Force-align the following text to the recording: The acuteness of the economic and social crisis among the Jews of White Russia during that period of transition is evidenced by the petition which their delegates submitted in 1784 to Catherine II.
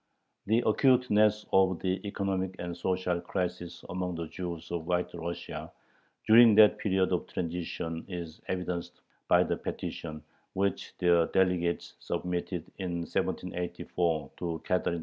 The 0.47 0.63
acuteness 0.65 1.45
of 1.53 1.79
the 1.79 2.01
economic 2.07 2.55
and 2.57 2.75
social 2.75 3.21
crisis 3.21 3.85
among 3.87 4.15
the 4.15 4.25
Jews 4.29 4.71
of 4.71 4.87
White 4.87 5.11
Russia 5.13 5.71
during 6.25 6.55
that 6.55 6.79
period 6.79 7.11
of 7.13 7.27
transition 7.27 8.03
is 8.07 8.41
evidenced 8.47 9.01
by 9.27 9.43
the 9.43 9.57
petition 9.57 10.23
which 10.53 10.97
their 10.97 11.27
delegates 11.27 11.93
submitted 11.99 12.71
in 12.79 13.01
1784 13.01 14.31
to 14.37 14.59
Catherine 14.65 14.95
II. 14.95 14.99